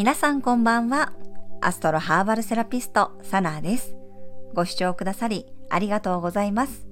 [0.00, 1.12] 皆さんこんばんは。
[1.60, 3.94] アストロハーバルセラピスト、サナーです。
[4.54, 6.86] ご視聴くださりありがとうございます。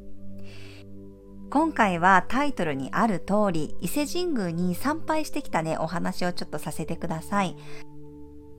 [1.49, 7.57] 今回はタイトルにある通り、伊勢神宮に参拝してきたね、お話をちょっとさせてください。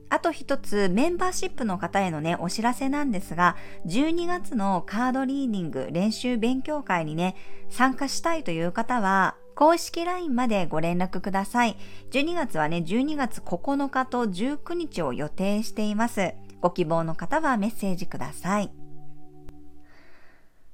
[0.08, 3.54] あと一つ、メンバーシップの方へのね、お知らせなんですが、
[3.86, 7.36] 12月のカードリーディング練習勉強会にね、
[7.68, 11.76] 参加したいという方は、公式 LINE までご連絡ください。
[12.12, 16.32] 12月はね、12月9日と19日を予定しています。
[16.62, 18.70] ご希望の方はメッセージください。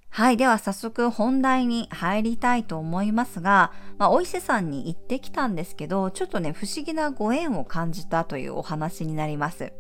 [0.09, 0.37] はい。
[0.37, 9.73] では早速本題に入りたいと思いますが、まあ、お伊勢さんに行ってきたんですけど、ちょっとね、不思議なご縁を感じたというお話になります。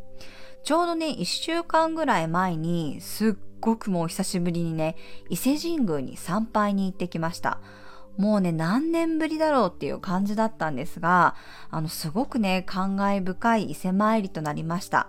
[0.64, 4.96] ちょうどね、1週間ぐらい前に、すっごくもう久しぶりにね、
[5.30, 7.60] 伊勢神宮に参拝に行ってきました。
[8.16, 11.34] もうね、何年ぶりだろうっていう感じだったんですが、
[11.70, 15.08] あの、すごくね、感慨深い伊勢参りとなりました。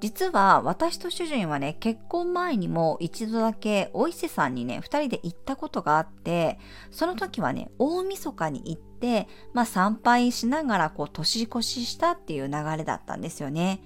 [0.00, 6.58] 実は私と主人はね、結婚前にも一度だけお伊勢さんにね、二人で行ったことがあって、
[6.90, 13.80] その時はね、大晦日に行って、まあ参拝しながらこう年越ししたっていう流れだったんですよね。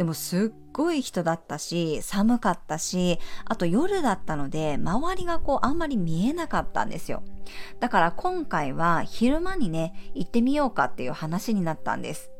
[0.00, 7.22] でもすっごい人だったし、寒かったし、あと夜だったので、周りがこうあんまり見えなかったんですよ。
[7.80, 12.30] だから今回は昼間にね、行ってみようかっていう話になったんです。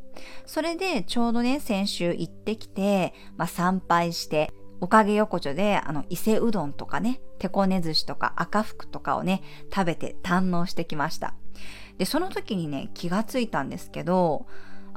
[0.46, 4.50] それでちょうどね、先週行ってきて、まあ、参拝して、
[4.80, 11.34] おかげ横丁で、あの、伊勢うどんとかね、手こね寿司とか赤福とかをね、食べて堪能してきました。
[11.98, 14.46] で、その時にね、気がついたんですけど、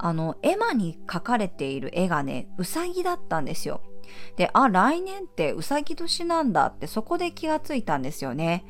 [0.03, 3.81] あの、絵馬に描かれている絵がね、うさぎだったんですよ。
[4.35, 8.65] で、あ、来年ってうさぎ年なんだってそこで気がついたんですよね。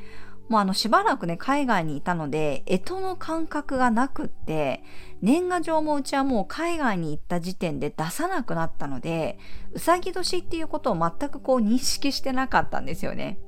[0.47, 4.83] もうあのしばらくね、海外にいたので、干支の感覚がなくって、
[5.23, 9.39] 年賀状もうちはもう海外に行った時点で出さなくなったので、
[9.71, 13.39] うさぎ年っていうことを全くこう認識してなかったんですよね。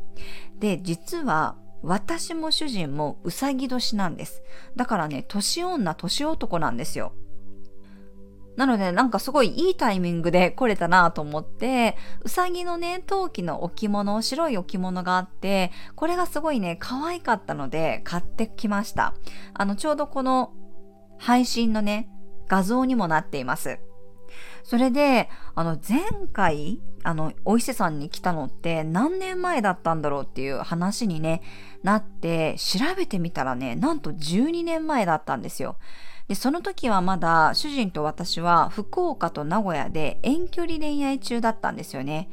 [0.57, 4.41] で、実は、私も主人もうさぎ年なんです。
[4.75, 7.13] だからね、年女、年男なんですよ。
[8.55, 19.13] なのでなんかすごいいいタイミングで来れたなと思って、うさぎのね、陶器の置物、白い置物があって、これがすごいね、可愛かったので買ってきました。
[19.53, 20.53] あの、ちょうどこの
[21.17, 22.09] 配信のね、
[22.47, 23.79] 画像にもなっています。
[24.63, 31.41] それで、あの、前回、あの、お伊勢さんに来たのって何年前だったんだろうっていう話にね、
[31.83, 35.77] なって、調べてみたらね、なんと12年前だったんですよ。
[36.27, 42.29] で、その時はまだ主人と私は福岡と名古屋で遠距離恋愛中だったんですよね。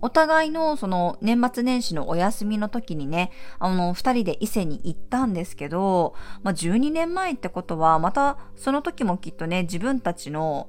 [0.00, 10.68] お互いのその年末年始のお休みの時にね、あの、二人で伊勢に行ったんですけど、まあ、12年前ってことは、またその時もきっとね、自分たちの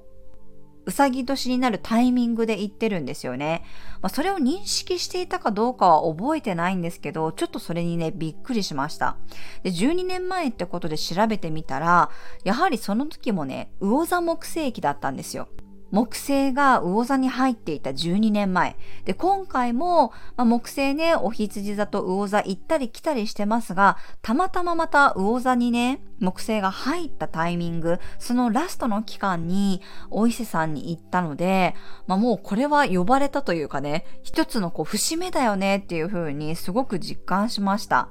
[0.85, 3.63] うさぎ年になるタイミングで言ってるんですよね。
[4.01, 9.17] まあ、それを認識していたかどうかは覚えてないんですけど、ちょっとそれにね、びっくりしました。
[9.63, 12.09] で、12年前ってことで調べてみたら、
[12.43, 15.47] やはりその時もね、魚座木星期だったんですよ。
[15.91, 18.75] 木星が魚座に入っていた12年前。
[19.05, 31.75] で、今回も、まあ、木星ね、お羊座と魚座行ったり来たりしてますが、たまたままた魚座にね、木星が入ったタイミング、そのラストの期間に、お伊勢さんに行ったので、
[32.07, 38.09] まあ、もうこれは呼ばれたというかね、一つのこう節目だよねっていう風にすごく実感しました。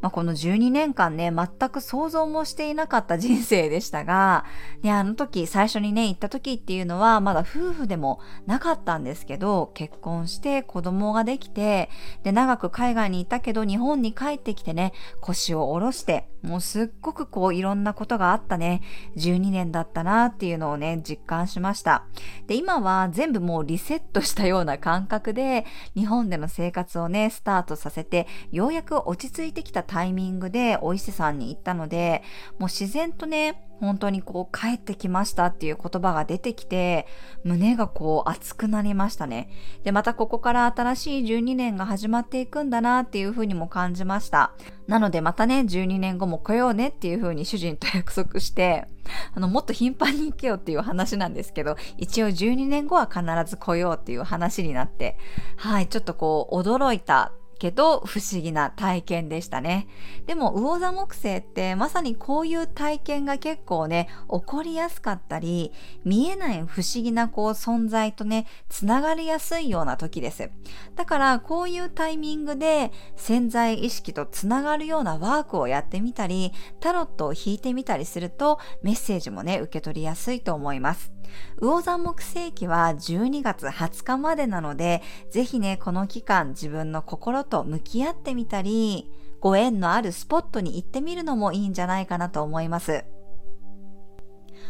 [0.00, 4.44] まあ、この12年間ね、全く想像もしていなかった人生でしたが、
[4.82, 11.90] ね、あの時、最初にね、行った時っていうのは、まだ夫婦でもなかったんですけど、結婚して子供ができて、
[12.22, 18.80] で、長く海外にいたけど、日本に帰ってきてね、腰を下ろして、もうすっごくこういろんなことがあったね、
[19.16, 22.04] 12年だったなっていうのをね、実感しました。
[22.46, 32.22] で、今は全部もうリセットしたような感覚で、日本での生活をね、スタートさせて、ようやく落ち着いてきたタイミングでお伊勢さんに行ったので、
[32.60, 37.08] もう自然とね、本当にこう帰ってきましたっていう言葉が出てきて、
[37.42, 39.50] 胸がこう熱くなりましたね。
[39.82, 44.52] で、またここから新しい12年が始まっていくんだなっていうふうにも感じました。
[44.86, 48.86] なのでまたね、12年後も来ようねっていうふうに主人と約束して、
[49.34, 55.18] あの、もっと頻繁に行けよっていう話なんですけど、一応12年後は必ず来ようっていう話になって、
[55.56, 59.86] はい、ちょっとこう驚いたけど不思議な体験でしたね。
[60.26, 65.72] でも魚座木星ってまさにこういう体験が結構ね、起こりやすかったり、
[66.02, 70.50] 見えない不思議なこう存在とね、つながりやすいような時です。
[70.96, 81.19] だからこういうタイミングで潜在意識とつながるようなワークをやってみたり、タロットを引いてみたりするとメッセージもね、受け取りやすいと思います。
[81.60, 89.10] 魚座木星期は12月20日までなので、ぜひね、この期間自分の心と向き合ってみたり、
[89.40, 93.04] ご縁のあるスポットに行ってみるのもいいんじゃないかなと思います。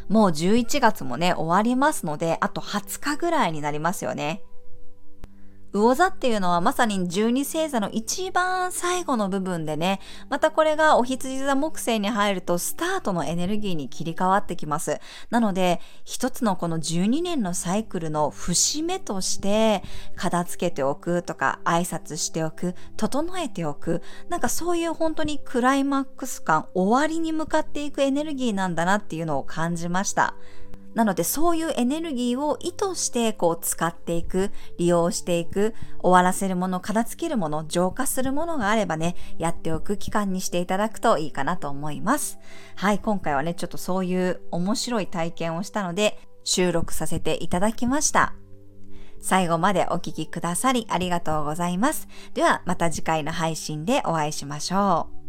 [0.09, 4.43] もう11月もね、終わりますので、あと20日ぐらいになりますよね。
[5.73, 15.01] 魚座っていうのはまさに十二星座の一番最後の部分でね、またこれがお羊座木星に入るとスタートのエネルギーに切り替わってきます。
[15.31, 19.83] なので、一つのこの12年のサイクルの節目として、
[20.17, 30.35] 片付けておくとか、挨拶しておく、整えておく、なんかそういう本当にクライマックス感、終わりに向かっていくエネルギーなんだなっていうのを感じました。
[30.95, 42.39] なのでそういうエネルギーを意図してこう使っていく、利用していく、終わらせるもの、片付けるもの、浄化するものがあればね、やっておく期間にしていただくといいかなと思います。
[42.77, 48.35] はい、今回はね、ちょっとそういう面白い体験をしたので、収録させていただきました。
[49.21, 52.09] 最後までお聴きくださりありがとうございます。
[52.35, 55.20] ではまた次回の配信でお会いしましょう。